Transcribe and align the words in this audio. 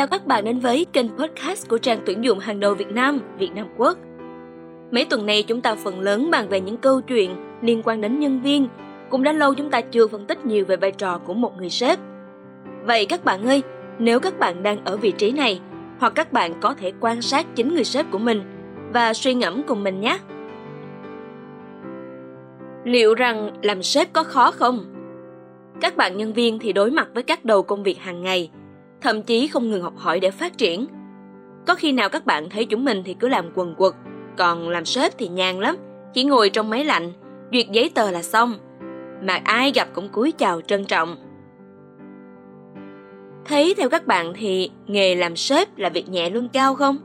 Chào 0.00 0.06
các 0.06 0.26
bạn 0.26 0.44
đến 0.44 0.58
với 0.58 0.86
kênh 0.92 1.08
podcast 1.18 1.68
của 1.68 1.78
trang 1.78 1.98
tuyển 2.06 2.24
dụng 2.24 2.38
hàng 2.38 2.60
đầu 2.60 2.74
Việt 2.74 2.90
Nam, 2.90 3.20
Việt 3.38 3.50
Nam 3.54 3.66
Quốc. 3.76 3.98
Mấy 4.90 5.04
tuần 5.04 5.26
này 5.26 5.42
chúng 5.42 5.60
ta 5.60 5.74
phần 5.74 6.00
lớn 6.00 6.30
bàn 6.30 6.48
về 6.48 6.60
những 6.60 6.76
câu 6.76 7.00
chuyện 7.00 7.36
liên 7.62 7.82
quan 7.84 8.00
đến 8.00 8.18
nhân 8.18 8.40
viên, 8.42 8.68
cũng 9.10 9.22
đã 9.22 9.32
lâu 9.32 9.54
chúng 9.54 9.70
ta 9.70 9.80
chưa 9.80 10.06
phân 10.06 10.26
tích 10.26 10.46
nhiều 10.46 10.64
về 10.64 10.76
vai 10.76 10.90
trò 10.92 11.18
của 11.18 11.34
một 11.34 11.58
người 11.58 11.70
sếp. 11.70 11.98
Vậy 12.84 13.06
các 13.06 13.24
bạn 13.24 13.46
ơi, 13.46 13.62
nếu 13.98 14.20
các 14.20 14.38
bạn 14.38 14.62
đang 14.62 14.84
ở 14.84 14.96
vị 14.96 15.12
trí 15.12 15.32
này, 15.32 15.60
hoặc 15.98 16.12
các 16.14 16.32
bạn 16.32 16.52
có 16.60 16.74
thể 16.74 16.92
quan 17.00 17.22
sát 17.22 17.46
chính 17.54 17.74
người 17.74 17.84
sếp 17.84 18.10
của 18.10 18.18
mình 18.18 18.42
và 18.92 19.14
suy 19.14 19.34
ngẫm 19.34 19.62
cùng 19.62 19.82
mình 19.82 20.00
nhé. 20.00 20.18
Liệu 22.84 23.14
rằng 23.14 23.50
làm 23.62 23.82
sếp 23.82 24.12
có 24.12 24.22
khó 24.22 24.50
không? 24.50 24.84
Các 25.80 25.96
bạn 25.96 26.16
nhân 26.16 26.32
viên 26.32 26.58
thì 26.58 26.72
đối 26.72 26.90
mặt 26.90 27.08
với 27.14 27.22
các 27.22 27.44
đầu 27.44 27.62
công 27.62 27.82
việc 27.82 27.98
hàng 27.98 28.22
ngày, 28.22 28.50
thậm 29.00 29.22
chí 29.22 29.48
không 29.48 29.70
ngừng 29.70 29.82
học 29.82 29.94
hỏi 29.96 30.20
để 30.20 30.30
phát 30.30 30.58
triển. 30.58 30.86
Có 31.66 31.74
khi 31.74 31.92
nào 31.92 32.08
các 32.08 32.26
bạn 32.26 32.50
thấy 32.50 32.64
chúng 32.64 32.84
mình 32.84 33.02
thì 33.04 33.14
cứ 33.14 33.28
làm 33.28 33.50
quần 33.54 33.74
quật, 33.74 33.92
còn 34.38 34.68
làm 34.68 34.84
sếp 34.84 35.18
thì 35.18 35.28
nhàn 35.28 35.60
lắm, 35.60 35.76
chỉ 36.14 36.24
ngồi 36.24 36.50
trong 36.50 36.70
máy 36.70 36.84
lạnh, 36.84 37.12
duyệt 37.52 37.66
giấy 37.72 37.90
tờ 37.94 38.10
là 38.10 38.22
xong, 38.22 38.54
mà 39.22 39.40
ai 39.44 39.72
gặp 39.74 39.88
cũng 39.94 40.08
cúi 40.08 40.32
chào 40.32 40.60
trân 40.60 40.84
trọng. 40.84 41.16
Thấy 43.44 43.74
theo 43.76 43.88
các 43.88 44.06
bạn 44.06 44.32
thì 44.36 44.70
nghề 44.86 45.14
làm 45.14 45.36
sếp 45.36 45.78
là 45.78 45.88
việc 45.88 46.08
nhẹ 46.08 46.30
lương 46.30 46.48
cao 46.48 46.74
không? 46.74 46.96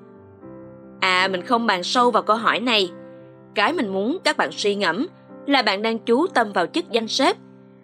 À, 1.00 1.28
mình 1.32 1.42
không 1.42 1.68
bàn 1.68 1.84
sâu 1.84 2.12
vào 2.12 2.24
câu 2.24 2.36
hỏi 2.36 2.60
này. 2.60 2.90
Cái 3.56 3.74
mình 3.74 3.88
muốn 3.88 4.18
các 4.24 4.38
bạn 4.38 4.50
suy 4.52 4.76
ngẫm 4.76 5.08
là 5.48 5.62
bạn 5.62 5.82
đang 5.82 6.00
chú 6.00 6.28
tâm 6.28 6.52
vào 6.54 6.66
chức 6.68 6.92
danh 6.92 7.08
sếp 7.08 7.38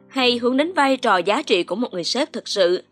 hay 0.07 0.37
hướng 0.37 0.57
đến 0.57 0.73
vai 0.73 0.97
trò 0.97 1.17
giá 1.17 1.41
trị 1.41 1.63
của 1.63 1.75
một 1.75 1.93
người 1.93 2.03
sếp 2.03 2.33
thực 2.33 2.47
sự. 2.47 2.83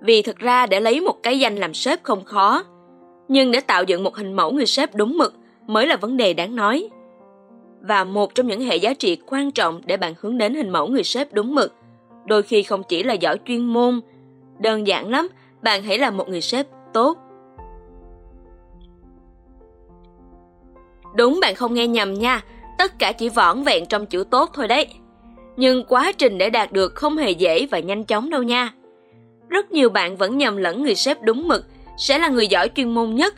Vì 0.00 0.22
thực 0.22 0.36
ra 0.36 0.66
để 0.66 0.80
lấy 0.80 1.00
một 1.00 1.22
cái 1.22 1.38
danh 1.38 1.56
làm 1.56 1.74
sếp 1.74 2.02
không 2.02 2.24
khó, 2.24 2.64
nhưng 3.28 3.52
để 3.52 3.60
tạo 3.60 3.84
dựng 3.84 4.04
một 4.04 4.16
hình 4.16 4.32
mẫu 4.32 4.52
người 4.52 4.66
sếp 4.66 4.94
đúng 4.94 5.18
mực 5.18 5.34
mới 5.66 5.86
là 5.86 5.96
vấn 5.96 6.16
đề 6.16 6.34
đáng 6.34 6.56
nói. 6.56 6.88
Và 7.80 8.04
một 8.04 8.34
trong 8.34 8.46
những 8.46 8.60
hệ 8.60 8.76
giá 8.76 8.94
trị 8.94 9.18
quan 9.26 9.50
trọng 9.50 9.80
để 9.84 9.96
bạn 9.96 10.14
hướng 10.20 10.38
đến 10.38 10.54
hình 10.54 10.70
mẫu 10.70 10.86
người 10.86 11.04
sếp 11.04 11.32
đúng 11.32 11.54
mực, 11.54 11.74
đôi 12.24 12.42
khi 12.42 12.62
không 12.62 12.82
chỉ 12.88 13.02
là 13.02 13.14
giỏi 13.14 13.38
chuyên 13.44 13.66
môn, 13.66 14.00
đơn 14.58 14.86
giản 14.86 15.10
lắm, 15.10 15.28
bạn 15.62 15.82
hãy 15.82 15.98
là 15.98 16.10
một 16.10 16.28
người 16.28 16.40
sếp 16.40 16.66
tốt. 16.92 17.18
Đúng 21.16 21.38
bạn 21.42 21.54
không 21.54 21.74
nghe 21.74 21.86
nhầm 21.86 22.14
nha, 22.14 22.44
tất 22.78 22.98
cả 22.98 23.12
chỉ 23.12 23.28
vỏn 23.28 23.62
vẹn 23.62 23.86
trong 23.86 24.06
chữ 24.06 24.24
tốt 24.30 24.50
thôi 24.54 24.68
đấy. 24.68 24.86
Nhưng 25.56 25.84
quá 25.84 26.12
trình 26.12 26.38
để 26.38 26.50
đạt 26.50 26.72
được 26.72 26.94
không 26.94 27.16
hề 27.16 27.30
dễ 27.30 27.66
và 27.66 27.78
nhanh 27.78 28.04
chóng 28.04 28.30
đâu 28.30 28.42
nha. 28.42 28.72
Rất 29.48 29.72
nhiều 29.72 29.90
bạn 29.90 30.16
vẫn 30.16 30.38
nhầm 30.38 30.56
lẫn 30.56 30.82
người 30.82 30.94
sếp 30.94 31.22
đúng 31.22 31.48
mực 31.48 31.66
sẽ 31.96 32.18
là 32.18 32.28
người 32.28 32.46
giỏi 32.46 32.70
chuyên 32.74 32.90
môn 32.94 33.14
nhất. 33.14 33.34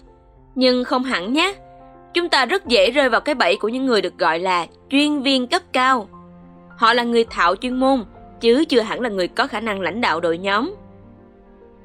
Nhưng 0.55 0.85
không 0.85 1.05
hẳn 1.05 1.33
nhé. 1.33 1.55
Chúng 2.15 2.29
ta 2.29 2.47
rất 2.47 2.67
dễ 2.67 2.91
rơi 2.91 3.09
vào 3.09 3.21
cái 3.21 3.35
bẫy 3.35 3.57
của 3.57 3.69
những 3.69 3.87
người 3.87 4.03
được 4.03 4.19
gọi 4.19 4.39
là 4.39 4.67
chuyên 4.91 5.23
viên 5.23 5.47
cấp 5.47 5.63
cao. 5.73 6.09
Họ 6.77 6.93
là 6.93 7.03
người 7.03 7.25
thạo 7.25 7.57
chuyên 7.57 7.77
môn, 7.81 8.05
chứ 8.41 8.65
chưa 8.65 8.81
hẳn 8.81 9.01
là 9.01 9.09
người 9.09 9.29
có 9.29 9.47
khả 9.47 9.61
năng 9.61 9.81
lãnh 9.81 10.01
đạo 10.01 10.21
đội 10.21 10.39
nhóm. 10.39 10.75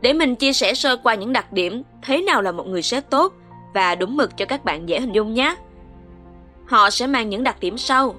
Để 0.02 0.14
mình 0.14 0.36
chia 0.36 0.54
sẻ 0.54 0.74
sơ 0.74 0.98
qua 0.98 1.16
những 1.16 1.34
đặc 1.34 1.54
điểm 1.54 1.84
thế 2.04 2.22
nào 2.22 2.42
là 2.42 2.52
một 2.52 2.68
người 2.68 2.82
sếp 2.82 3.10
tốt 3.10 3.34
và 3.74 3.96
đúng 3.96 4.18
mực 4.18 4.38
cho 4.38 4.46
các 4.46 4.66
bạn 4.66 4.90
dễ 4.90 5.00
hình 5.00 5.12
dung 5.12 5.34
nhé. 5.34 5.56
Họ 6.66 6.90
sẽ 6.90 7.08
mang 7.08 7.30
những 7.30 7.44
đặc 7.44 7.56
điểm 7.60 7.78
sau. 7.78 8.16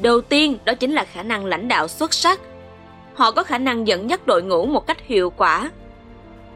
Đầu 0.00 0.20
tiên 0.20 0.58
đó 0.64 0.74
chính 0.74 0.92
là 0.92 1.04
khả 1.04 1.22
năng 1.22 1.44
lãnh 1.44 1.68
đạo 1.68 1.88
xuất 1.88 2.14
sắc. 2.14 2.40
Họ 3.20 3.30
có 3.30 3.42
khả 3.42 3.58
năng 3.58 3.86
dẫn 3.86 4.10
dắt 4.10 4.26
đội 4.26 4.42
ngũ 4.42 4.66
một 4.66 4.86
cách 4.86 5.06
hiệu 5.06 5.30
quả. 5.30 5.70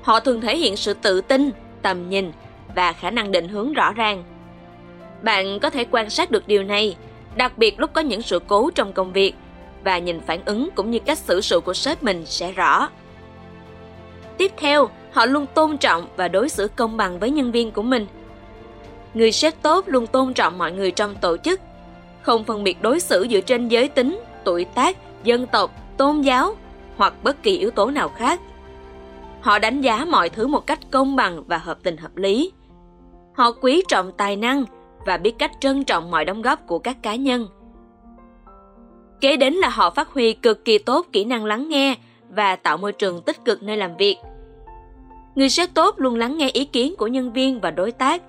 Họ 0.03 0.21
thường 0.21 0.41
thể 0.41 0.57
hiện 0.57 0.77
sự 0.77 0.95
tự 0.95 1.21
tin, 1.21 1.51
tầm 1.83 2.09
nhìn 2.11 2.33
và 2.75 2.93
khả 2.93 3.11
năng 3.11 3.33
định 3.33 3.49
hướng 3.49 3.73
rõ 3.73 3.93
ràng. 3.93 4.25
Bạn 5.23 5.61
có 5.61 5.71
thể 5.71 5.85
quan 5.91 6.11
sát 6.11 6.31
được 6.31 6.49
điều 6.49 6.63
này, 6.63 6.97
đặc 7.37 7.59
biệt 7.59 7.81
lúc 7.81 7.91
có 7.93 8.01
những 8.01 8.23
sự 8.23 8.41
cố 8.47 8.71
trong 8.75 8.93
công 8.93 9.13
việc 9.13 9.35
và 9.85 9.99
nhìn 9.99 10.21
phản 10.21 10.45
ứng 10.45 10.69
cũng 10.75 10.91
như 10.91 10.99
cách 10.99 11.19
xử 11.19 11.41
sự 11.41 11.61
của 11.61 11.75
sếp 11.75 12.03
mình 12.03 12.27
sẽ 12.27 12.53
rõ. 12.53 12.89
Tiếp 14.37 14.53
theo, 14.57 14.89
họ 15.13 15.27
luôn 15.27 15.47
tôn 15.55 15.79
trọng 15.79 16.07
và 16.17 16.29
đối 16.29 16.49
xử 16.49 16.69
công 16.77 16.97
bằng 16.97 17.19
với 17.19 17.31
nhân 17.31 17.53
viên 17.53 17.71
của 17.71 17.83
mình. 17.83 18.07
Người 19.15 19.33
sếp 19.33 19.63
tốt 19.63 19.85
luôn 19.89 20.07
tôn 20.07 20.35
trọng 20.35 20.59
mọi 20.59 20.73
người 20.73 20.91
trong 20.91 21.15
tổ 21.15 21.37
chức, 21.37 21.61
không 22.23 22.45
phân 22.45 22.65
biệt 22.65 22.83
đối 22.83 23.01
xử 23.01 23.27
dựa 23.31 23.41
trên 23.41 23.69
giới 23.69 23.89
tính, 23.89 24.21
tuổi 24.45 24.65
tác, 24.65 24.97
dân 25.25 25.47
tộc, 25.47 25.71
tôn 25.97 26.21
giáo 26.21 26.55
hoặc 26.97 27.15
bất 27.23 27.43
kỳ 27.43 27.59
yếu 27.59 27.71
tố 27.71 27.91
nào 27.91 28.09
khác. 28.09 28.41
Họ 29.41 29.59
đánh 29.59 29.81
giá 29.81 30.05
mọi 30.11 30.29
thứ 30.29 30.47
một 30.47 30.67
cách 30.67 30.79
công 30.91 31.17
bằng 31.17 31.43
và 31.47 31.59
hợp 31.59 31.79
tình 31.83 31.97
hợp 31.97 32.17
lý. 32.17 32.53
Họ 33.35 33.53
quý 33.53 33.83
trọng 33.89 34.13
tài 34.13 34.37
năng 34.37 34.65
và 35.07 35.17
biết 35.17 35.35
cách 35.39 35.53
trân 35.61 35.85
trọng 35.85 36.11
mọi 36.11 36.25
đóng 36.25 36.43
góp 36.43 36.67
của 36.67 36.79
các 36.79 37.03
cá 37.03 37.15
nhân. 37.15 37.47
Kế 39.21 39.37
đến 39.37 39.55
là 39.55 39.69
họ 39.69 39.91
phát 39.91 40.09
huy 40.09 40.33
cực 40.33 40.65
kỳ 40.65 40.79
tốt 40.79 41.07
kỹ 41.13 41.25
năng 41.25 41.45
lắng 41.45 41.69
nghe 41.69 41.95
và 42.29 42.57
tạo 42.57 42.77
môi 42.77 42.93
trường 42.93 43.23
tích 43.23 43.45
cực 43.45 43.63
nơi 43.63 43.77
làm 43.77 43.97
việc. 43.97 44.17
Người 45.35 45.49
sếp 45.49 45.75
tốt 45.75 45.95
luôn 45.99 46.17
lắng 46.17 46.39
nghe 46.39 46.51
ý 46.51 46.65
kiến 46.65 46.95
của 46.99 47.07
nhân 47.07 47.33
viên 47.33 47.61
và 47.61 47.71
đối 47.71 47.93
tác 47.93 48.23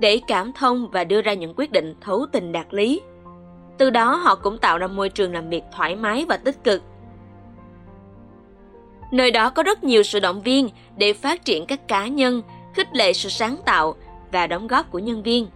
để 0.00 0.20
cảm 0.28 0.52
thông 0.52 0.88
và 0.90 1.04
đưa 1.04 1.22
ra 1.22 1.34
những 1.34 1.54
quyết 1.56 1.72
định 1.72 1.94
thấu 2.00 2.26
tình 2.32 2.52
đạt 2.52 2.66
lý. 2.70 3.00
Từ 3.78 3.90
đó 3.90 4.14
họ 4.14 4.34
cũng 4.34 4.58
tạo 4.58 4.78
ra 4.78 4.86
môi 4.86 5.08
trường 5.08 5.32
làm 5.32 5.48
việc 5.48 5.62
thoải 5.72 5.96
mái 5.96 6.24
và 6.28 6.36
tích 6.36 6.64
cực. 6.64 6.82
Nơi 9.12 9.30
đó 9.30 9.50
có 9.50 9.62
rất 9.62 9.84
nhiều 9.84 10.02
sự 10.02 10.20
động 10.20 10.42
viên 10.42 10.68
để 10.96 11.12
phát 11.12 11.44
triển 11.44 11.66
các 11.66 11.88
cá 11.88 12.06
nhân, 12.06 12.42
khích 12.74 12.88
lệ 12.92 13.12
sự 13.12 13.28
sáng 13.28 13.56
tạo 13.64 13.94
và 14.32 14.46
đóng 14.46 14.66
góp 14.66 14.90
của 14.90 14.98
nhân 14.98 15.22
viên. 15.22 15.46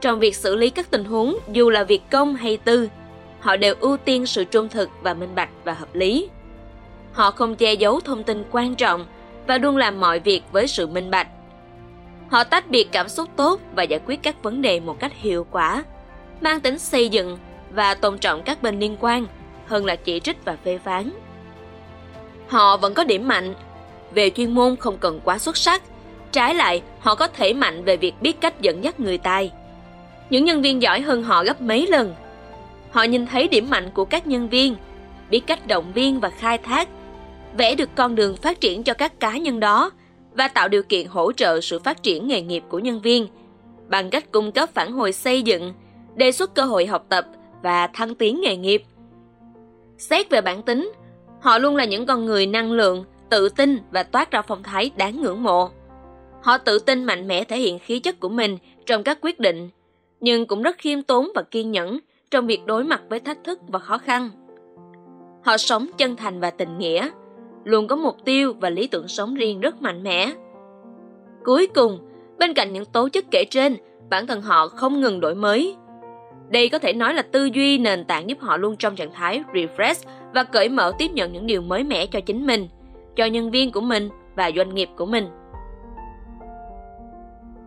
Trong 0.00 0.18
việc 0.20 0.36
xử 0.36 0.56
lý 0.56 0.70
các 0.70 0.90
tình 0.90 1.04
huống, 1.04 1.38
dù 1.52 1.70
là 1.70 1.84
việc 1.84 2.02
công 2.10 2.34
hay 2.34 2.56
tư, 2.56 2.88
họ 3.40 3.56
đều 3.56 3.74
ưu 3.80 3.96
tiên 3.96 4.26
sự 4.26 4.44
trung 4.44 4.68
thực 4.68 4.90
và 5.02 5.14
minh 5.14 5.34
bạch 5.34 5.50
và 5.64 5.72
hợp 5.72 5.94
lý. 5.94 6.28
Họ 7.12 7.30
không 7.30 7.56
che 7.56 7.72
giấu 7.72 8.00
thông 8.00 8.24
tin 8.24 8.44
quan 8.50 8.74
trọng 8.74 9.06
và 9.46 9.58
luôn 9.58 9.76
làm 9.76 10.00
mọi 10.00 10.18
việc 10.18 10.42
với 10.52 10.66
sự 10.66 10.86
minh 10.86 11.10
bạch. 11.10 11.28
Họ 12.30 12.44
tách 12.44 12.70
biệt 12.70 12.88
cảm 12.92 13.08
xúc 13.08 13.28
tốt 13.36 13.60
và 13.74 13.82
giải 13.82 14.00
quyết 14.06 14.22
các 14.22 14.42
vấn 14.42 14.62
đề 14.62 14.80
một 14.80 14.98
cách 14.98 15.12
hiệu 15.14 15.46
quả, 15.50 15.84
mang 16.40 16.60
tính 16.60 16.78
xây 16.78 17.08
dựng 17.08 17.38
và 17.70 17.94
tôn 17.94 18.18
trọng 18.18 18.42
các 18.42 18.62
bên 18.62 18.80
liên 18.80 18.96
quan 19.00 19.26
hơn 19.66 19.84
là 19.84 19.96
chỉ 19.96 20.20
trích 20.20 20.44
và 20.44 20.56
phê 20.64 20.78
phán. 20.84 21.10
Họ 22.48 22.76
vẫn 22.76 22.94
có 22.94 23.04
điểm 23.04 23.28
mạnh, 23.28 23.54
về 24.14 24.30
chuyên 24.30 24.54
môn 24.54 24.76
không 24.76 24.98
cần 24.98 25.20
quá 25.24 25.38
xuất 25.38 25.56
sắc, 25.56 25.82
trái 26.32 26.54
lại 26.54 26.82
họ 27.00 27.14
có 27.14 27.26
thể 27.26 27.52
mạnh 27.52 27.84
về 27.84 27.96
việc 27.96 28.14
biết 28.20 28.40
cách 28.40 28.60
dẫn 28.60 28.84
dắt 28.84 29.00
người 29.00 29.18
tài. 29.18 29.52
Những 30.30 30.44
nhân 30.44 30.62
viên 30.62 30.82
giỏi 30.82 31.00
hơn 31.00 31.22
họ 31.22 31.44
gấp 31.44 31.60
mấy 31.60 31.86
lần. 31.86 32.14
Họ 32.90 33.02
nhìn 33.02 33.26
thấy 33.26 33.48
điểm 33.48 33.70
mạnh 33.70 33.90
của 33.94 34.04
các 34.04 34.26
nhân 34.26 34.48
viên, 34.48 34.76
biết 35.30 35.40
cách 35.46 35.66
động 35.66 35.92
viên 35.92 36.20
và 36.20 36.30
khai 36.30 36.58
thác, 36.58 36.88
vẽ 37.56 37.74
được 37.74 37.90
con 37.94 38.14
đường 38.14 38.36
phát 38.36 38.60
triển 38.60 38.82
cho 38.82 38.94
các 38.94 39.20
cá 39.20 39.36
nhân 39.36 39.60
đó 39.60 39.90
và 40.34 40.48
tạo 40.48 40.68
điều 40.68 40.82
kiện 40.82 41.06
hỗ 41.06 41.32
trợ 41.32 41.60
sự 41.60 41.78
phát 41.78 42.02
triển 42.02 42.28
nghề 42.28 42.42
nghiệp 42.42 42.62
của 42.68 42.78
nhân 42.78 43.00
viên 43.00 43.28
bằng 43.88 44.10
cách 44.10 44.32
cung 44.32 44.52
cấp 44.52 44.68
phản 44.74 44.92
hồi 44.92 45.12
xây 45.12 45.42
dựng, 45.42 45.72
đề 46.14 46.32
xuất 46.32 46.54
cơ 46.54 46.62
hội 46.62 46.86
học 46.86 47.06
tập 47.08 47.26
và 47.62 47.86
thăng 47.86 48.14
tiến 48.14 48.40
nghề 48.40 48.56
nghiệp. 48.56 48.82
Xét 49.98 50.30
về 50.30 50.40
bản 50.40 50.62
tính, 50.62 50.92
họ 51.40 51.58
luôn 51.58 51.76
là 51.76 51.84
những 51.84 52.06
con 52.06 52.24
người 52.24 52.46
năng 52.46 52.72
lượng, 52.72 53.04
tự 53.30 53.48
tin 53.48 53.78
và 53.90 54.02
toát 54.02 54.30
ra 54.30 54.42
phong 54.42 54.62
thái 54.62 54.90
đáng 54.96 55.20
ngưỡng 55.20 55.42
mộ. 55.42 55.70
Họ 56.42 56.58
tự 56.58 56.78
tin 56.78 57.04
mạnh 57.04 57.28
mẽ 57.28 57.44
thể 57.44 57.58
hiện 57.58 57.78
khí 57.78 57.98
chất 57.98 58.20
của 58.20 58.28
mình 58.28 58.58
trong 58.86 59.02
các 59.02 59.18
quyết 59.22 59.40
định, 59.40 59.68
nhưng 60.20 60.46
cũng 60.46 60.62
rất 60.62 60.78
khiêm 60.78 61.02
tốn 61.02 61.28
và 61.34 61.42
kiên 61.42 61.70
nhẫn 61.70 61.98
trong 62.30 62.46
việc 62.46 62.66
đối 62.66 62.84
mặt 62.84 63.02
với 63.08 63.20
thách 63.20 63.44
thức 63.44 63.58
và 63.68 63.78
khó 63.78 63.98
khăn. 63.98 64.30
Họ 65.44 65.56
sống 65.56 65.86
chân 65.98 66.16
thành 66.16 66.40
và 66.40 66.50
tình 66.50 66.78
nghĩa, 66.78 67.10
luôn 67.64 67.86
có 67.86 67.96
mục 67.96 68.16
tiêu 68.24 68.54
và 68.60 68.70
lý 68.70 68.86
tưởng 68.86 69.08
sống 69.08 69.34
riêng 69.34 69.60
rất 69.60 69.82
mạnh 69.82 70.02
mẽ. 70.02 70.32
Cuối 71.44 71.66
cùng, 71.66 71.98
bên 72.38 72.54
cạnh 72.54 72.72
những 72.72 72.84
tố 72.84 73.08
chất 73.08 73.24
kể 73.30 73.44
trên, 73.50 73.76
bản 74.10 74.26
thân 74.26 74.42
họ 74.42 74.68
không 74.68 75.00
ngừng 75.00 75.20
đổi 75.20 75.34
mới. 75.34 75.76
Đây 76.50 76.68
có 76.68 76.78
thể 76.78 76.92
nói 76.92 77.14
là 77.14 77.22
tư 77.22 77.44
duy 77.44 77.78
nền 77.78 78.04
tảng 78.04 78.28
giúp 78.28 78.38
họ 78.40 78.56
luôn 78.56 78.76
trong 78.76 78.96
trạng 78.96 79.12
thái 79.12 79.42
refresh 79.52 80.04
và 80.34 80.44
cởi 80.44 80.68
mở 80.68 80.92
tiếp 80.98 81.10
nhận 81.14 81.32
những 81.32 81.46
điều 81.46 81.62
mới 81.62 81.84
mẻ 81.84 82.06
cho 82.06 82.20
chính 82.20 82.46
mình, 82.46 82.68
cho 83.16 83.24
nhân 83.24 83.50
viên 83.50 83.72
của 83.72 83.80
mình 83.80 84.08
và 84.36 84.50
doanh 84.56 84.74
nghiệp 84.74 84.88
của 84.96 85.06
mình. 85.06 85.28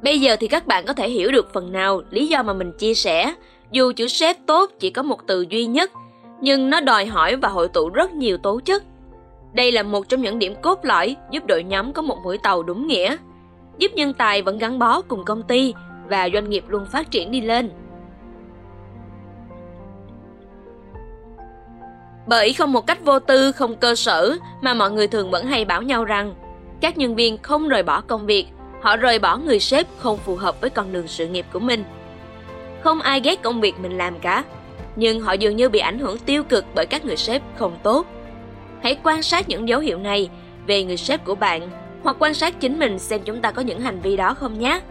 Bây 0.04 0.20
giờ 0.20 0.36
thì 0.40 0.48
các 0.48 0.68
bạn 0.68 0.86
có 0.86 0.94
thể 0.94 1.10
hiểu 1.10 1.32
được 1.32 1.54
phần 1.54 1.72
nào 1.72 2.02
lý 2.10 2.28
do 2.28 2.44
mà 2.44 2.54
mình 2.54 2.72
chia 2.78 2.94
sẻ. 2.94 3.34
Dù 3.72 3.92
chữ 3.96 4.08
sếp 4.08 4.38
tốt 4.46 4.72
chỉ 4.80 4.90
có 4.90 5.04
một 5.04 5.28
từ 5.28 5.46
duy 5.50 5.66
nhất, 5.66 5.92
nhưng 6.42 6.70
nó 6.70 6.82
đòi 6.82 7.06
hỏi 7.06 7.36
và 7.36 7.50
hội 7.50 7.68
tụ 7.68 7.90
rất 7.90 8.14
nhiều 8.14 8.38
tố 8.38 8.60
chất. 8.66 8.84
Đây 9.54 9.72
là 9.72 9.84
một 9.84 10.10
trong 10.10 10.22
những 10.22 10.40
điểm 10.40 10.54
cốt 10.62 10.80
lõi 10.86 11.16
giúp 11.32 11.46
đội 11.46 11.64
nhóm 11.64 11.94
có 11.94 12.02
một 12.02 12.18
mũi 12.24 12.38
tàu 12.44 12.64
đúng 12.64 12.88
nghĩa, 12.88 13.18
giúp 13.78 13.92
nhân 13.96 14.14
tài 14.14 14.42
vẫn 14.42 14.58
gắn 14.58 14.80
bó 14.80 15.02
cùng 15.02 15.26
công 15.26 15.44
ty 15.44 15.74
và 16.10 16.30
doanh 16.34 16.50
nghiệp 16.50 16.64
luôn 16.68 16.86
phát 16.92 17.12
triển 17.12 17.32
đi 17.32 17.42
lên. 17.42 17.70
Bởi 22.28 22.54
không 22.54 22.74
một 22.74 22.88
cách 22.88 23.06
vô 23.06 23.20
tư, 23.20 23.52
không 23.52 23.75
cơ 23.75 23.96
sở 23.96 24.38
mà 24.62 24.74
mọi 24.74 24.92
người 24.92 25.08
thường 25.08 25.31
vẫn 25.31 25.46
hay 25.46 25.66
bảo 25.66 25.81
nhau 25.81 26.06
rằng 26.06 26.36
các 26.81 26.98
nhân 26.98 27.16
viên 27.16 27.38
không 27.42 27.70
rời 27.70 27.84
bỏ 27.84 28.02
công 28.02 28.25
việc, 28.25 28.46
họ 28.81 28.98
rời 28.98 29.20
bỏ 29.20 29.38
người 29.38 29.60
sếp 29.60 29.88
không 29.98 30.18
phù 30.18 30.36
hợp 30.36 30.62
với 30.62 30.70
con 30.70 30.94
đường 30.94 31.08
sự 31.08 31.28
nghiệp 31.28 31.46
của 31.54 31.60
mình. 31.60 31.84
Không 32.81 33.02
ai 33.02 33.22
ghét 33.22 33.42
công 33.42 33.62
việc 33.62 33.80
mình 33.80 33.98
làm 33.98 34.20
cả, 34.20 34.44
nhưng 34.96 35.22
họ 35.22 35.34
dường 35.34 35.56
như 35.56 35.70
bị 35.70 35.80
ảnh 35.80 36.00
hưởng 36.00 36.18
tiêu 36.18 36.44
cực 36.44 36.66
bởi 36.75 36.86
các 36.86 37.06
người 37.06 37.18
sếp 37.18 37.42
không 37.58 37.78
tốt. 37.84 38.08
Hãy 38.84 38.98
quan 39.04 39.24
sát 39.24 39.50
những 39.50 39.68
dấu 39.68 39.80
hiệu 39.80 39.98
này 39.98 40.30
về 40.68 40.84
người 40.84 40.98
sếp 40.98 41.25
của 41.25 41.36
bạn 41.36 41.70
hoặc 42.04 42.16
quan 42.20 42.34
sát 42.34 42.60
chính 42.60 42.80
mình 42.80 43.00
xem 43.00 43.22
chúng 43.25 43.42
ta 43.42 43.52
có 43.52 43.62
những 43.62 43.80
hành 43.80 44.00
vi 44.00 44.18
đó 44.18 44.34
không 44.34 44.60
nhé. 44.60 44.81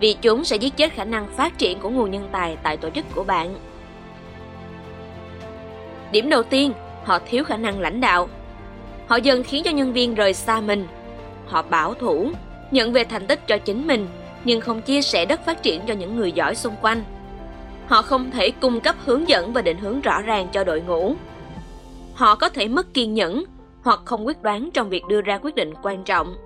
Vì 0.00 0.14
chúng 0.22 0.44
sẽ 0.44 0.56
giết 0.56 0.76
chết 0.76 0.92
khả 0.92 1.04
năng 1.04 1.28
phát 1.36 1.58
triển 1.58 1.78
của 1.78 1.90
nguồn 1.90 2.10
nhân 2.10 2.28
tài 2.32 2.56
tại 2.62 2.76
tổ 2.76 2.90
chức 2.90 3.04
của 3.14 3.24
bạn. 3.24 3.54
Điểm 6.12 6.28
đầu 6.28 6.42
tiên, 6.42 6.72
họ 7.04 7.18
thiếu 7.26 7.44
khả 7.44 7.56
năng 7.56 7.80
lãnh 7.80 8.00
đạo. 8.00 8.28
Họ 9.06 9.16
dần 9.16 9.42
khiến 9.42 9.62
cho 9.64 9.70
nhân 9.70 9.92
viên 9.92 10.14
rời 10.14 10.34
xa 10.34 10.60
mình. 10.60 10.86
Họ 11.46 11.62
bảo 11.62 11.94
thủ, 11.94 12.30
nhận 12.70 12.92
về 12.92 13.04
thành 13.04 13.26
tích 13.26 13.46
cho 13.46 13.58
chính 13.58 13.86
mình, 13.86 14.06
nhưng 14.44 14.60
không 14.60 14.82
chia 14.82 15.02
sẻ 15.02 15.24
đất 15.24 15.40
phát 15.46 15.62
triển 15.62 15.80
cho 15.86 15.94
những 15.94 16.16
người 16.16 16.32
giỏi 16.32 16.54
xung 16.54 16.74
quanh. 16.82 17.04
Họ 17.86 18.02
không 18.02 18.30
thể 18.30 18.50
cung 18.50 18.80
cấp 18.80 18.96
hướng 19.04 19.28
dẫn 19.28 19.52
và 19.52 19.62
định 19.62 19.78
hướng 19.78 20.00
rõ 20.00 20.22
ràng 20.22 20.48
cho 20.52 20.64
đội 20.64 20.80
ngũ. 20.80 21.14
Họ 22.14 22.34
có 22.34 22.48
thể 22.48 22.68
mất 22.68 22.94
kiên 22.94 23.14
nhẫn 23.14 23.44
hoặc 23.82 24.00
không 24.04 24.26
quyết 24.26 24.42
đoán 24.42 24.70
trong 24.74 24.88
việc 24.88 25.02
đưa 25.08 25.20
ra 25.20 25.38
quyết 25.42 25.54
định 25.54 25.74
quan 25.82 26.04
trọng. 26.04 26.36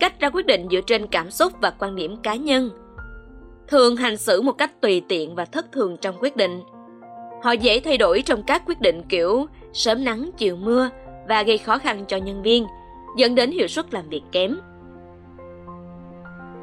Cách 0.00 0.20
ra 0.20 0.30
quyết 0.30 0.46
định 0.46 0.68
dựa 0.70 0.80
trên 0.86 1.06
cảm 1.06 1.30
xúc 1.30 1.52
và 1.60 1.70
quan 1.70 1.96
điểm 1.96 2.16
cá 2.22 2.34
nhân. 2.34 2.70
Thường 3.68 3.96
hành 3.96 4.16
xử 4.16 4.42
một 4.42 4.52
cách 4.52 4.80
tùy 4.80 5.02
tiện 5.08 5.34
và 5.34 5.44
thất 5.44 5.72
thường 5.72 5.96
trong 5.96 6.16
quyết 6.20 6.36
định– 6.36 6.62
Họ 7.42 7.52
dễ 7.52 7.80
thay 7.80 7.98
đổi 7.98 8.22
trong 8.22 8.42
các 8.42 8.62
quyết 8.66 8.80
định 8.80 9.02
kiểu 9.08 9.46
sớm 9.72 10.04
nắng 10.04 10.30
chiều 10.38 10.56
mưa 10.56 10.90
và 11.28 11.42
gây 11.42 11.58
khó 11.58 11.78
khăn 11.78 12.04
cho 12.08 12.16
nhân 12.16 12.42
viên, 12.42 12.66
dẫn 13.16 13.34
đến 13.34 13.50
hiệu 13.50 13.68
suất 13.68 13.94
làm 13.94 14.08
việc 14.08 14.22
kém. 14.32 14.60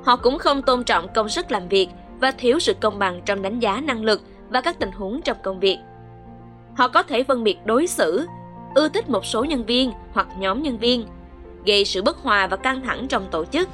Họ 0.06 0.16
cũng 0.16 0.38
không 0.38 0.62
tôn 0.62 0.84
trọng 0.84 1.08
công 1.14 1.30
sức 1.30 1.52
làm 1.52 1.68
việc 1.68 1.90
và 2.20 2.32
thiếu 2.32 2.60
sự 2.60 2.74
công 2.74 3.00
bằng 3.00 3.22
trong 3.26 3.42
đánh 3.42 3.60
giá 3.60 3.82
năng 3.82 4.04
lực 4.04 4.22
và 4.50 4.62
các 4.62 4.80
tình 4.80 4.92
huống 4.92 5.22
trong 5.22 5.38
công 5.44 5.60
việc. 5.60 5.78
Họ 6.76 6.88
có 6.88 7.04
thể 7.04 7.24
phân 7.24 7.44
biệt 7.44 7.58
đối 7.66 7.88
xử, 7.88 8.26
ưa 8.76 8.90
thích 8.90 9.10
một 9.10 9.26
số 9.26 9.44
nhân 9.44 9.66
viên 9.66 9.92
hoặc 10.14 10.28
nhóm 10.40 10.64
nhân 10.64 10.78
viên, 10.78 11.06
gây 11.66 11.86
sự 11.86 12.02
bất 12.02 12.18
hòa 12.18 12.48
và 12.48 12.58
căng 12.58 12.82
thẳng 12.82 13.08
trong 13.08 13.26
tổ 13.32 13.46
chức. 13.46 13.70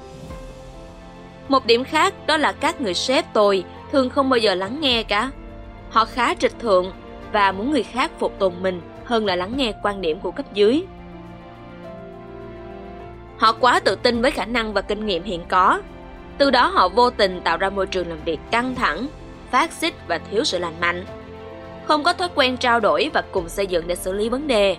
Một 1.48 1.66
điểm 1.66 1.84
khác 1.84 2.14
đó 2.28 2.38
là 2.38 2.52
các 2.52 2.82
người 2.82 2.94
sếp 2.94 3.34
tồi 3.34 3.64
thường 3.92 4.10
không 4.10 4.30
bao 4.30 4.38
giờ 4.38 4.56
lắng 4.56 4.78
nghe 4.82 5.04
cả 5.04 5.32
Họ 5.92 6.06
khá 6.06 6.34
trịch 6.34 6.60
thượng 6.60 6.92
và 7.32 7.52
muốn 7.52 7.72
người 7.72 7.84
khác 7.84 8.12
phục 8.20 8.40
tùng 8.40 8.64
mình 8.64 8.82
hơn 9.06 9.26
là 9.26 9.36
lắng 9.36 9.54
nghe 9.58 9.74
quan 9.84 10.02
điểm 10.02 10.20
của 10.20 10.32
cấp 10.32 10.54
dưới. 10.54 10.84
Họ 13.38 13.52
quá 13.52 13.80
tự 13.80 13.96
tin 13.96 14.22
với 14.22 14.32
khả 14.32 14.46
năng 14.46 14.74
và 14.74 14.82
kinh 14.82 15.06
nghiệm 15.06 15.24
hiện 15.24 15.42
có. 15.48 15.82
Từ 16.38 16.52
đó 16.52 16.68
họ 16.68 16.90
vô 16.90 17.10
tình 17.10 17.42
tạo 17.44 17.58
ra 17.58 17.70
môi 17.70 17.88
trường 17.88 18.10
làm 18.10 18.18
việc 18.26 18.40
căng 18.52 18.76
thẳng, 18.76 19.08
phát 19.52 19.72
xít 19.72 19.94
và 20.08 20.18
thiếu 20.18 20.44
sự 20.44 20.60
lành 20.60 20.80
mạnh. 20.82 21.06
Không 21.86 22.04
có 22.04 22.14
thói 22.14 22.30
quen 22.36 22.58
trao 22.58 22.80
đổi 22.80 23.10
và 23.14 23.24
cùng 23.32 23.50
xây 23.50 23.68
dựng 23.68 23.88
để 23.88 23.96
xử 23.96 24.14
lý 24.14 24.30
vấn 24.30 24.48
đề. 24.48 24.78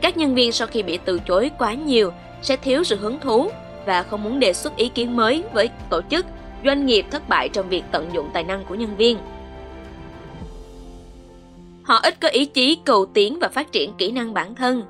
Các 0.00 0.16
nhân 0.16 0.34
viên 0.34 0.52
sau 0.52 0.66
khi 0.66 0.82
bị 0.82 0.98
từ 1.04 1.20
chối 1.26 1.50
quá 1.58 1.74
nhiều 1.74 2.12
sẽ 2.42 2.56
thiếu 2.56 2.84
sự 2.84 2.96
hứng 2.96 3.20
thú 3.20 3.50
và 3.86 4.02
không 4.02 4.24
muốn 4.24 4.40
đề 4.40 4.52
xuất 4.52 4.76
ý 4.76 4.88
kiến 4.88 5.16
mới 5.16 5.44
với 5.52 5.70
tổ 5.90 6.00
chức 6.10 6.26
doanh 6.64 6.86
nghiệp 6.86 7.04
thất 7.10 7.28
bại 7.28 7.48
trong 7.48 7.68
việc 7.68 7.82
tận 7.92 8.08
dụng 8.12 8.30
tài 8.32 8.44
năng 8.44 8.64
của 8.64 8.74
nhân 8.74 8.96
viên. 8.96 9.18
Họ 11.82 11.96
ít 12.02 12.20
có 12.20 12.28
ý 12.28 12.44
chí 12.44 12.78
cầu 12.84 13.06
tiến 13.06 13.38
và 13.40 13.48
phát 13.48 13.72
triển 13.72 13.92
kỹ 13.98 14.12
năng 14.12 14.34
bản 14.34 14.54
thân, 14.54 14.82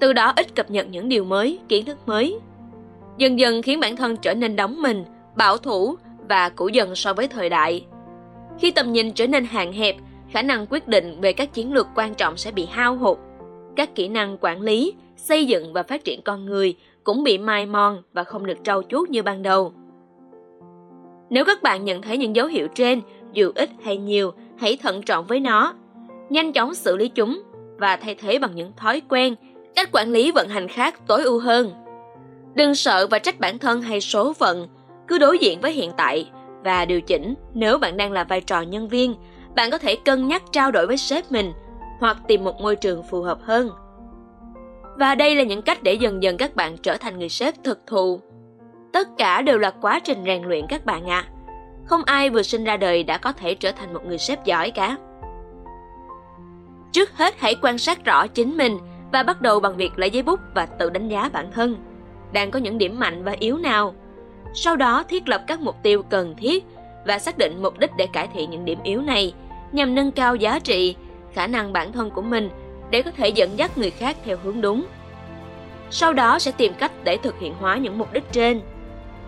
từ 0.00 0.12
đó 0.12 0.32
ít 0.36 0.54
cập 0.54 0.70
nhật 0.70 0.86
những 0.90 1.08
điều 1.08 1.24
mới, 1.24 1.58
kiến 1.68 1.84
thức 1.84 1.98
mới. 2.06 2.38
Dần 3.18 3.38
dần 3.38 3.62
khiến 3.62 3.80
bản 3.80 3.96
thân 3.96 4.16
trở 4.16 4.34
nên 4.34 4.56
đóng 4.56 4.82
mình, 4.82 5.04
bảo 5.36 5.56
thủ 5.56 5.96
và 6.28 6.48
cũ 6.48 6.68
dần 6.68 6.96
so 6.96 7.14
với 7.14 7.28
thời 7.28 7.48
đại. 7.48 7.84
Khi 8.60 8.70
tầm 8.70 8.92
nhìn 8.92 9.12
trở 9.12 9.26
nên 9.26 9.44
hạn 9.44 9.72
hẹp, 9.72 9.96
khả 10.30 10.42
năng 10.42 10.66
quyết 10.70 10.88
định 10.88 11.20
về 11.20 11.32
các 11.32 11.54
chiến 11.54 11.72
lược 11.72 11.86
quan 11.94 12.14
trọng 12.14 12.36
sẽ 12.36 12.50
bị 12.50 12.66
hao 12.70 12.96
hụt. 12.96 13.18
Các 13.76 13.94
kỹ 13.94 14.08
năng 14.08 14.38
quản 14.40 14.60
lý, 14.60 14.94
xây 15.16 15.46
dựng 15.46 15.72
và 15.72 15.82
phát 15.82 16.04
triển 16.04 16.22
con 16.22 16.44
người 16.44 16.74
cũng 17.04 17.24
bị 17.24 17.38
mai 17.38 17.66
mòn 17.66 18.02
và 18.12 18.24
không 18.24 18.46
được 18.46 18.58
trau 18.64 18.82
chuốt 18.88 19.10
như 19.10 19.22
ban 19.22 19.42
đầu. 19.42 19.72
Nếu 21.32 21.44
các 21.44 21.62
bạn 21.62 21.84
nhận 21.84 22.02
thấy 22.02 22.18
những 22.18 22.36
dấu 22.36 22.46
hiệu 22.46 22.68
trên, 22.68 23.00
dù 23.32 23.52
ít 23.54 23.70
hay 23.84 23.96
nhiều, 23.96 24.32
hãy 24.58 24.76
thận 24.76 25.02
trọng 25.02 25.26
với 25.26 25.40
nó. 25.40 25.74
Nhanh 26.30 26.52
chóng 26.52 26.74
xử 26.74 26.96
lý 26.96 27.08
chúng 27.08 27.42
và 27.78 27.96
thay 27.96 28.14
thế 28.14 28.38
bằng 28.38 28.54
những 28.54 28.72
thói 28.76 29.02
quen, 29.08 29.34
cách 29.74 29.88
quản 29.92 30.10
lý 30.10 30.32
vận 30.32 30.48
hành 30.48 30.68
khác 30.68 30.94
tối 31.06 31.22
ưu 31.22 31.38
hơn. 31.38 31.72
Đừng 32.54 32.74
sợ 32.74 33.06
và 33.10 33.18
trách 33.18 33.40
bản 33.40 33.58
thân 33.58 33.82
hay 33.82 34.00
số 34.00 34.32
phận, 34.32 34.68
cứ 35.08 35.18
đối 35.18 35.38
diện 35.38 35.60
với 35.60 35.72
hiện 35.72 35.90
tại 35.96 36.30
và 36.64 36.84
điều 36.84 37.00
chỉnh 37.00 37.34
nếu 37.54 37.78
bạn 37.78 37.96
đang 37.96 38.12
là 38.12 38.24
vai 38.24 38.40
trò 38.40 38.60
nhân 38.60 38.88
viên, 38.88 39.14
bạn 39.56 39.70
có 39.70 39.78
thể 39.78 39.96
cân 39.96 40.28
nhắc 40.28 40.42
trao 40.52 40.70
đổi 40.70 40.86
với 40.86 40.96
sếp 40.96 41.32
mình 41.32 41.52
hoặc 42.00 42.16
tìm 42.28 42.44
một 42.44 42.60
môi 42.60 42.76
trường 42.76 43.02
phù 43.02 43.22
hợp 43.22 43.38
hơn. 43.42 43.70
Và 44.98 45.14
đây 45.14 45.34
là 45.34 45.42
những 45.42 45.62
cách 45.62 45.82
để 45.82 45.94
dần 45.94 46.22
dần 46.22 46.36
các 46.36 46.56
bạn 46.56 46.76
trở 46.76 46.96
thành 46.96 47.18
người 47.18 47.28
sếp 47.28 47.54
thực 47.64 47.78
thụ 47.86 48.20
tất 48.92 49.08
cả 49.18 49.42
đều 49.42 49.58
là 49.58 49.70
quá 49.70 50.00
trình 50.04 50.24
rèn 50.24 50.42
luyện 50.42 50.66
các 50.68 50.84
bạn 50.84 51.10
ạ. 51.10 51.24
À. 51.26 51.30
Không 51.84 52.02
ai 52.04 52.30
vừa 52.30 52.42
sinh 52.42 52.64
ra 52.64 52.76
đời 52.76 53.02
đã 53.02 53.18
có 53.18 53.32
thể 53.32 53.54
trở 53.54 53.72
thành 53.72 53.92
một 53.92 54.00
người 54.06 54.18
sếp 54.18 54.44
giỏi 54.44 54.70
cả. 54.70 54.96
Trước 56.92 57.16
hết 57.16 57.34
hãy 57.38 57.56
quan 57.62 57.78
sát 57.78 58.04
rõ 58.04 58.26
chính 58.26 58.56
mình 58.56 58.78
và 59.12 59.22
bắt 59.22 59.40
đầu 59.40 59.60
bằng 59.60 59.76
việc 59.76 59.98
lấy 59.98 60.10
giấy 60.10 60.22
bút 60.22 60.40
và 60.54 60.66
tự 60.66 60.90
đánh 60.90 61.08
giá 61.08 61.30
bản 61.32 61.50
thân. 61.52 61.76
Đang 62.32 62.50
có 62.50 62.58
những 62.58 62.78
điểm 62.78 62.98
mạnh 62.98 63.24
và 63.24 63.34
yếu 63.38 63.58
nào? 63.58 63.94
Sau 64.54 64.76
đó 64.76 65.02
thiết 65.08 65.28
lập 65.28 65.44
các 65.46 65.60
mục 65.60 65.76
tiêu 65.82 66.02
cần 66.02 66.34
thiết 66.36 66.64
và 67.06 67.18
xác 67.18 67.38
định 67.38 67.62
mục 67.62 67.78
đích 67.78 67.90
để 67.96 68.06
cải 68.12 68.28
thiện 68.34 68.50
những 68.50 68.64
điểm 68.64 68.78
yếu 68.82 69.02
này 69.02 69.34
nhằm 69.72 69.94
nâng 69.94 70.12
cao 70.12 70.36
giá 70.36 70.58
trị, 70.58 70.96
khả 71.32 71.46
năng 71.46 71.72
bản 71.72 71.92
thân 71.92 72.10
của 72.10 72.22
mình 72.22 72.50
để 72.90 73.02
có 73.02 73.10
thể 73.10 73.28
dẫn 73.28 73.50
dắt 73.58 73.78
người 73.78 73.90
khác 73.90 74.16
theo 74.24 74.36
hướng 74.42 74.60
đúng. 74.60 74.86
Sau 75.90 76.12
đó 76.12 76.38
sẽ 76.38 76.52
tìm 76.52 76.72
cách 76.78 76.92
để 77.04 77.16
thực 77.16 77.38
hiện 77.38 77.54
hóa 77.60 77.76
những 77.76 77.98
mục 77.98 78.12
đích 78.12 78.32
trên 78.32 78.60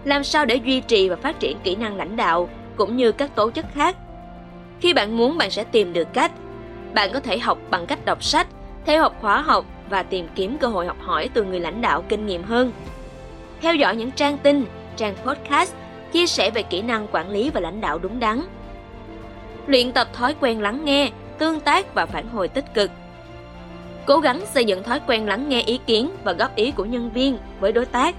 làm 0.05 0.25
sao 0.25 0.45
để 0.45 0.57
duy 0.57 0.81
trì 0.81 1.09
và 1.09 1.17
phát 1.17 1.41
triển 1.41 1.57
kỹ 1.65 1.77
năng 1.77 1.97
lãnh 1.97 2.17
đạo 2.17 2.49
cũng 2.77 2.97
như 2.97 3.13
các 3.13 3.35
tố 3.35 3.51
chất 3.51 3.67
khác. 3.75 3.97
Khi 4.81 4.93
bạn 4.93 5.17
muốn 5.17 5.39
bạn 5.39 5.51
sẽ 5.51 5.65
tìm 5.65 5.93
được 5.93 6.09
cách. 6.13 6.33
Bạn 6.95 7.11
có 7.13 7.21
thể 7.21 7.39
học 7.39 7.59
bằng 7.71 7.87
cách 7.87 8.05
đọc 8.05 8.25
sách, 8.25 8.47
theo 8.87 9.03
học 9.03 9.17
khóa 9.21 9.43
học 9.43 9.65
và 9.91 10.03
tìm 10.03 10.29
kiếm 10.35 10.59
cơ 10.59 10.67
hội 10.67 10.87
học 10.87 10.97
hỏi 11.01 11.29
từ 11.35 11.45
người 11.45 11.61
lãnh 11.61 11.81
đạo 11.81 12.05
kinh 12.09 12.27
nghiệm 12.27 12.43
hơn. 12.43 12.73
Theo 13.61 13.75
dõi 13.75 13.97
những 13.97 14.11
trang 14.11 14.39
tin, 14.39 14.65
trang 14.97 15.15
podcast 15.25 15.75
chia 16.13 16.27
sẻ 16.27 16.51
về 16.51 16.63
kỹ 16.63 16.83
năng 16.83 17.07
quản 17.13 17.31
lý 17.31 17.51
và 17.51 17.61
lãnh 17.61 17.81
đạo 17.81 17.99
đúng 17.99 18.21
đắn. 18.21 18.41
Luyện 19.67 19.93
tập 19.93 20.09
thói 20.13 20.35
quen 20.41 20.61
lắng 20.61 20.85
nghe, 20.85 21.11
tương 21.39 21.61
tác 21.61 21.95
và 21.95 22.07
phản 22.07 22.29
hồi 22.29 22.49
tích 22.49 22.75
cực. 22.75 22.91
Cố 24.07 24.19
gắng 24.19 24.41
xây 24.47 24.65
dựng 24.65 24.83
thói 24.83 25.01
quen 25.07 25.27
lắng 25.27 25.49
nghe 25.49 25.63
ý 25.63 25.81
kiến 25.87 26.11
và 26.25 26.33
góp 26.33 26.57
ý 26.57 26.71
của 26.71 26.85
nhân 26.85 27.11
viên 27.11 27.39
với 27.61 27.73
đối 27.73 27.87
tác 27.87 28.15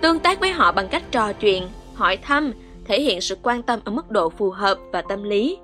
Tương 0.00 0.18
tác 0.18 0.40
với 0.40 0.52
họ 0.52 0.72
bằng 0.72 0.88
cách 0.88 1.02
trò 1.10 1.32
chuyện, 1.32 1.68
hỏi 1.94 2.16
thăm, 2.16 2.52
thể 2.84 3.00
hiện 3.00 3.20
sự 3.20 3.36
quan 3.42 3.62
tâm 3.62 3.80
ở 3.84 3.92
mức 3.92 4.10
độ 4.10 4.28
phù 4.28 4.50
hợp 4.50 4.78
và 4.92 5.02
tâm 5.02 5.22
lý. 5.22 5.58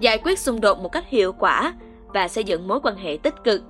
Giải 0.00 0.18
quyết 0.18 0.38
xung 0.38 0.60
đột 0.60 0.78
một 0.78 0.88
cách 0.92 1.08
hiệu 1.08 1.32
quả 1.32 1.72
và 2.14 2.28
xây 2.28 2.44
dựng 2.44 2.68
mối 2.68 2.80
quan 2.82 2.96
hệ 2.96 3.18
tích 3.22 3.44
cực. 3.44 3.62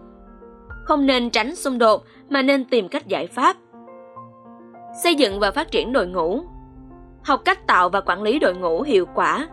Không 0.84 1.06
nên 1.06 1.30
tránh 1.30 1.56
xung 1.56 1.78
đột 1.78 2.04
mà 2.28 2.42
nên 2.42 2.64
tìm 2.64 2.88
cách 2.88 3.06
giải 3.06 3.26
pháp. 3.26 3.56
Xây 5.02 5.14
dựng 5.14 5.40
và 5.40 5.50
phát 5.50 5.70
triển 5.70 5.92
đội 5.92 6.06
ngũ. 6.06 6.42
Học 7.22 7.40
cách 7.44 7.66
tạo 7.66 7.88
và 7.88 8.00
quản 8.00 8.22
lý 8.22 8.38
đội 8.38 8.54
ngũ 8.54 8.82
hiệu 8.82 9.06
quả. 9.14 9.48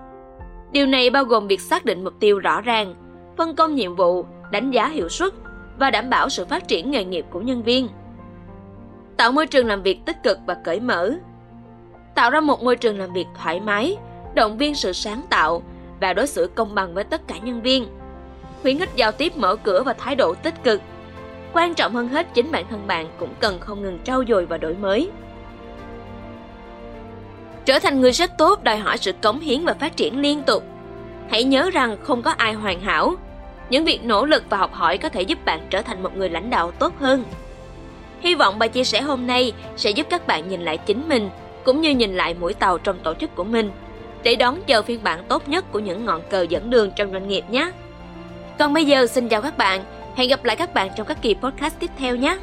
Điều 0.72 0.86
này 0.86 1.10
bao 1.10 1.24
gồm 1.24 1.48
việc 1.48 1.62
xác 1.62 1.86
định 1.86 2.04
mục 2.04 2.14
tiêu 2.20 2.40
rõ 2.40 2.62
ràng, 2.62 2.96
phân 3.38 3.56
công 3.56 3.76
nhiệm 3.76 3.96
vụ, 3.96 4.26
đánh 4.52 4.72
giá 4.72 4.88
hiệu 4.88 5.10
suất 5.10 5.34
và 5.80 5.92
đảm 5.92 6.10
bảo 6.10 6.30
sự 6.30 6.46
phát 6.46 6.68
triển 6.68 6.92
nghề 6.92 7.06
nghiệp 7.06 7.26
của 7.32 7.42
nhân 7.42 7.64
viên 7.64 7.88
tạo 9.18 9.32
môi 9.32 9.48
trường 9.48 9.68
làm 9.68 9.82
việc 9.82 10.06
tích 10.06 10.24
cực 10.24 10.40
và 10.46 10.54
cởi 10.54 10.80
mở. 10.80 11.12
Tạo 12.16 12.30
ra 12.30 12.40
một 12.40 12.64
môi 12.64 12.76
trường 12.76 13.00
làm 13.00 13.14
việc 13.14 13.26
thoải 13.38 13.60
mái, 13.60 13.98
động 14.34 14.58
viên 14.58 14.76
sự 14.76 14.94
sáng 14.94 15.22
tạo 15.30 15.64
và 16.02 16.14
đối 16.14 16.28
xử 16.28 16.50
công 16.56 16.76
bằng 16.76 16.94
với 16.94 17.04
tất 17.04 17.28
cả 17.28 17.38
nhân 17.38 17.62
viên. 17.62 17.88
Khuyến 18.62 18.80
khích 18.80 18.90
giao 18.96 19.12
tiếp 19.12 19.38
mở 19.38 19.56
cửa 19.56 19.84
và 19.84 19.94
thái 19.94 20.16
độ 20.16 20.34
tích 20.34 20.64
cực. 20.64 20.82
Quan 21.54 21.74
trọng 21.74 21.94
hơn 21.94 22.08
hết, 22.08 22.28
chính 22.34 22.52
bản 22.52 22.66
thân 22.70 22.88
bạn 22.88 23.08
cũng 23.20 23.34
cần 23.40 23.60
không 23.60 23.82
ngừng 23.82 24.00
trau 24.04 24.24
dồi 24.28 24.46
và 24.46 24.58
đổi 24.58 24.74
mới. 24.74 25.10
Trở 27.66 27.80
thành 27.80 28.02
người 28.02 28.12
rất 28.12 28.32
tốt 28.38 28.64
đòi 28.64 28.78
hỏi 28.78 28.98
sự 28.98 29.12
cống 29.22 29.40
hiến 29.40 29.66
và 29.66 29.74
phát 29.74 29.98
triển 29.98 30.20
liên 30.20 30.44
tục. 30.44 30.64
Hãy 31.30 31.44
nhớ 31.44 31.70
rằng 31.74 31.98
không 32.04 32.22
có 32.22 32.32
ai 32.32 32.54
hoàn 32.54 32.82
hảo. 32.82 33.16
Những 33.70 33.86
việc 33.86 34.04
nỗ 34.04 34.26
lực 34.26 34.44
và 34.50 34.58
học 34.58 34.74
hỏi 34.74 34.98
có 34.98 35.10
thể 35.10 35.22
giúp 35.22 35.46
bạn 35.46 35.68
trở 35.70 35.82
thành 35.82 36.04
một 36.04 36.18
người 36.18 36.30
lãnh 36.30 36.50
đạo 36.50 36.72
tốt 36.72 36.94
hơn. 37.00 37.24
Hy 38.22 38.36
vọng 38.36 38.60
bài 38.60 38.70
chia 38.70 38.84
sẻ 38.84 39.02
hôm 39.02 39.28
nay 39.28 39.54
sẽ 39.78 39.90
giúp 39.90 40.08
các 40.10 40.28
bạn 40.28 40.50
nhìn 40.50 40.62
lại 40.62 40.78
chính 40.78 41.10
mình 41.10 41.30
cũng 41.64 41.82
như 41.82 41.90
nhìn 41.90 42.16
lại 42.16 42.34
mũi 42.34 42.54
tàu 42.54 42.78
trong 42.78 43.00
tổ 43.00 43.14
chức 43.14 43.36
của 43.36 43.44
mình. 43.44 43.72
để 44.26 44.36
đón 44.36 44.62
chờ 44.68 44.82
phiên 44.82 45.04
bản 45.04 45.24
tốt 45.28 45.50
nhất 45.50 45.72
của 45.72 45.80
những 45.80 46.06
ngọn 46.06 46.22
cờ 46.30 46.42
dẫn 46.42 46.70
đường 46.70 46.92
trong 46.96 47.12
doanh 47.12 47.28
nghiệp 47.28 47.44
nhé. 47.50 47.72
Còn 48.60 48.74
bây 48.74 48.86
giờ 48.86 49.08
xin 49.08 49.30
chào 49.30 49.42
các 49.42 49.58
bạn, 49.58 49.84
hẹn 50.16 50.30
gặp 50.30 50.46
lại 50.46 50.56
các 50.56 50.74
bạn 50.74 50.90
trong 50.98 51.08
các 51.08 51.22
kỳ 51.22 51.36
podcast 51.42 51.80
tiếp 51.80 51.92
theo 51.98 52.16
nhé. 52.16 52.38